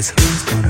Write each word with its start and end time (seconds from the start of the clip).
Guess 0.00 0.69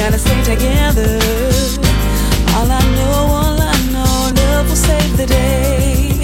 gotta 0.00 0.18
stay 0.18 0.42
together. 0.42 1.18
All 2.56 2.70
I 2.70 2.80
know, 2.96 3.16
all 3.40 3.58
I 3.60 3.76
know, 3.92 4.32
love 4.40 4.66
will 4.70 4.82
save 4.90 5.14
the 5.18 5.26
day. 5.26 6.16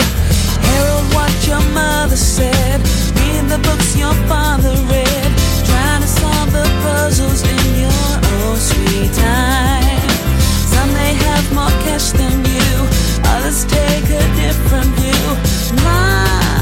Herald 0.68 1.06
what 1.12 1.34
your 1.46 1.60
mother 1.74 2.16
said, 2.16 2.80
read 3.18 3.44
the 3.52 3.60
books 3.68 3.94
your 3.94 4.14
father 4.30 4.72
read, 4.88 5.30
trying 5.68 6.00
to 6.00 6.08
solve 6.08 6.52
the 6.52 6.64
puzzles 6.84 7.42
in 7.42 7.64
your 7.84 8.12
own 8.32 8.56
sweet 8.56 9.12
time. 9.12 10.08
Some 10.72 10.90
may 10.94 11.12
have 11.28 11.46
more 11.52 11.74
cash 11.84 12.12
than 12.12 12.36
you, 12.54 12.72
others 13.34 13.66
take 13.66 14.08
a 14.08 14.24
different 14.40 14.90
view. 15.00 15.26
My, 15.84 16.55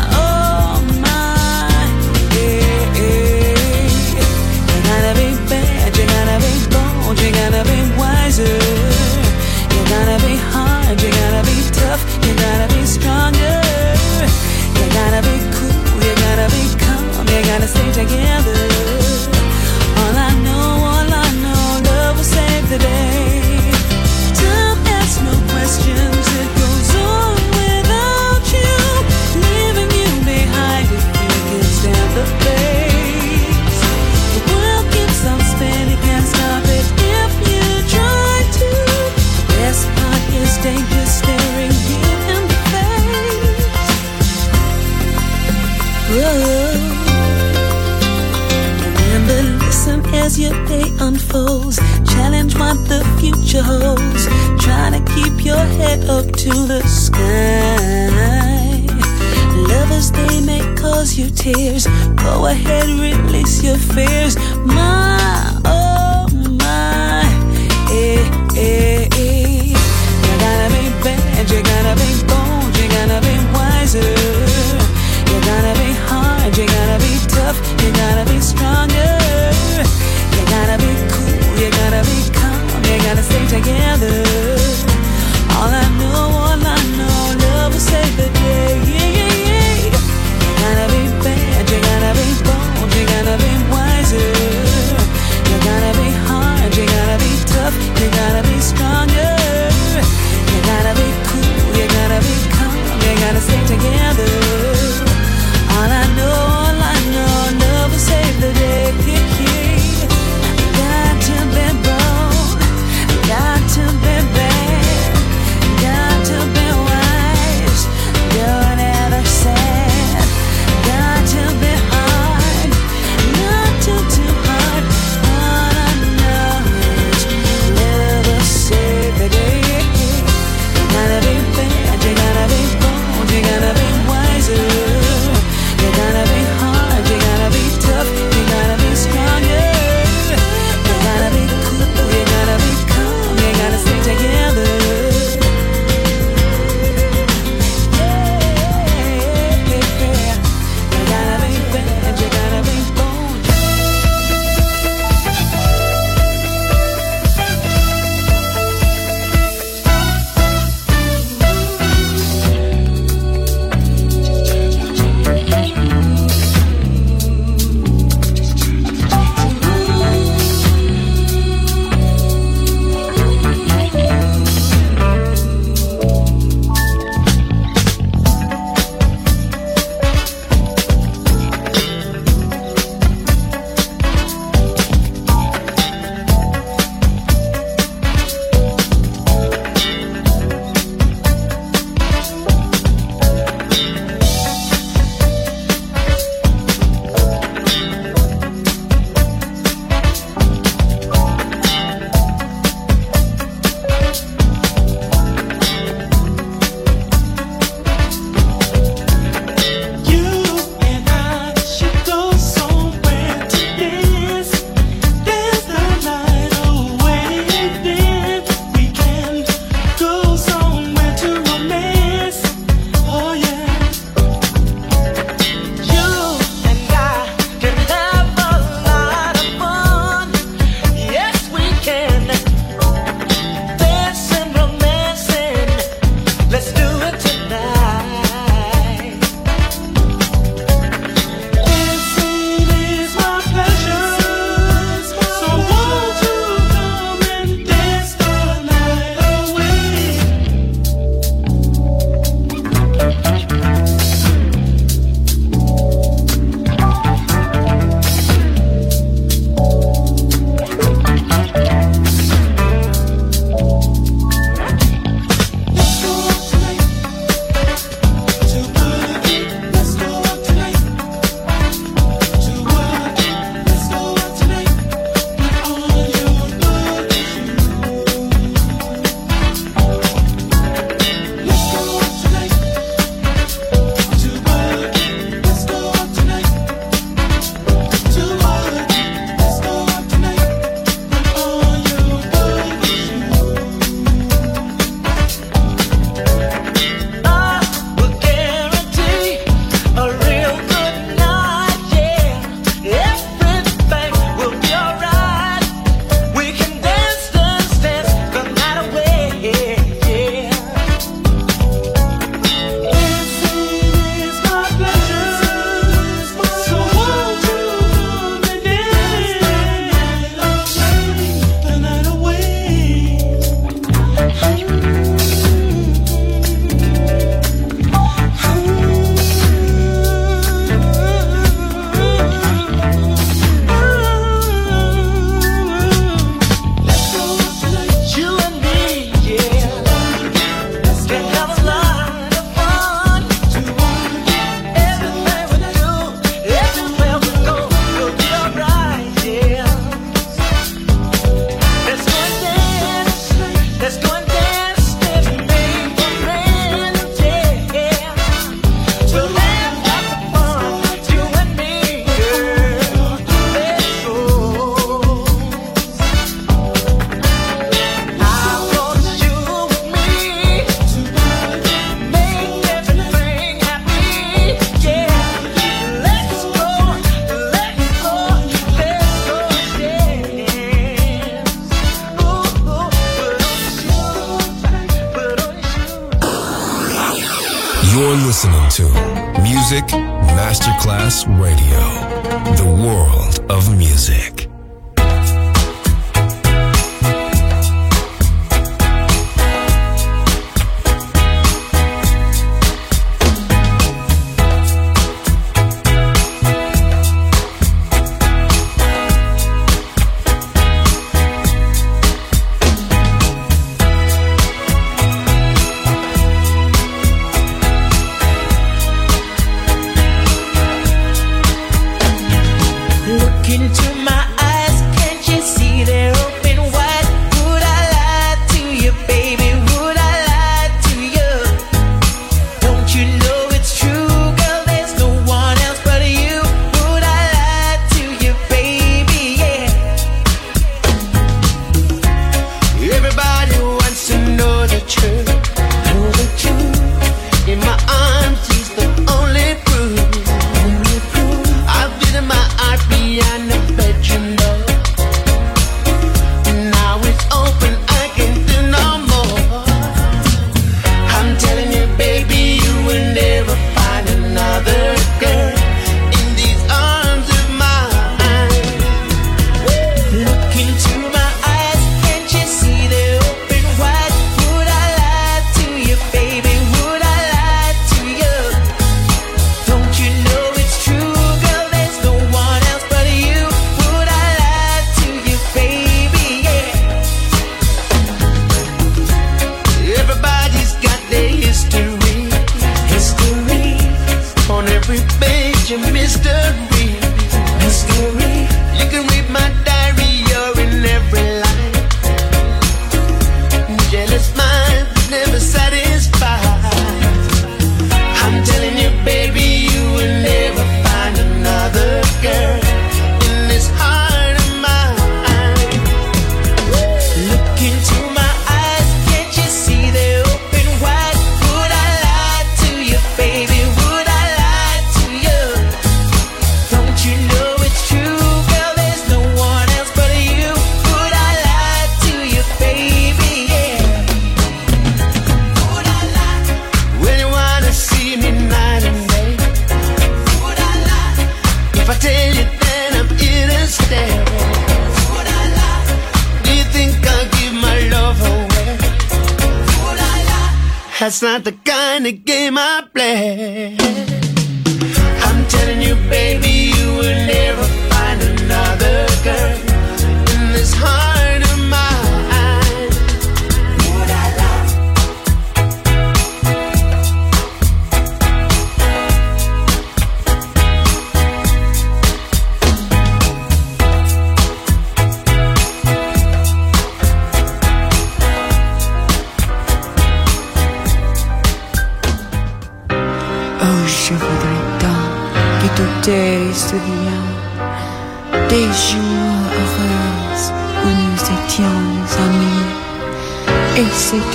gotta 17.55 17.69
stay 17.69 17.93
together. 17.93 18.64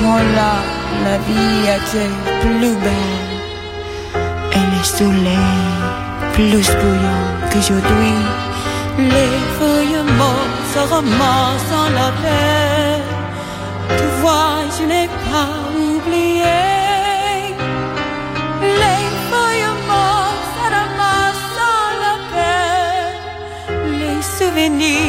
Là, 0.02 0.56
la 1.04 1.18
vie 1.18 1.68
était 1.76 2.14
plus 2.40 2.76
belle. 2.86 3.34
Et 4.54 4.66
le 4.78 4.84
soleil 4.84 5.60
plus 6.34 6.68
bouillant 6.80 7.28
qu'aujourd'hui. 7.52 8.16
Les 8.98 9.34
feuilles 9.58 10.04
mortes 10.18 10.64
se 10.74 10.80
ramassent 10.94 11.74
en 11.74 11.90
la 12.00 12.12
paix. 12.22 13.02
Tu 13.98 14.06
vois, 14.22 14.60
je 14.78 14.84
n'ai 14.86 15.08
pas 15.30 15.52
oublié. 15.78 16.64
Les 18.82 19.06
feuilles 19.30 19.76
mortes 19.86 20.48
se 20.56 20.66
ramassent 20.76 21.60
en 21.76 21.88
la 22.04 22.16
paix. 22.32 23.18
Les 24.00 24.22
souvenirs. 24.22 25.09